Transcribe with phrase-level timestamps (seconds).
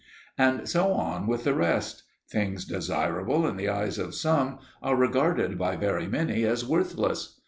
[0.35, 5.59] And so on with the rest; things desirable in the eyes of some are regarded
[5.59, 7.37] by very many as worthless.